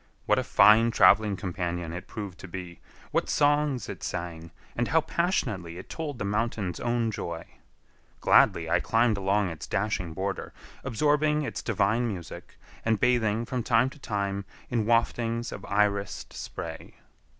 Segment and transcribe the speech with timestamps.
[0.25, 2.79] What a fine traveling companion it proved to be,
[3.11, 7.45] what songs it sang, and how passionately it told the mountain's own joy!
[8.19, 10.53] Gladly I climbed along its dashing border,
[10.83, 16.95] absorbing its divine music, and bathing from time to time in waftings of irised spray.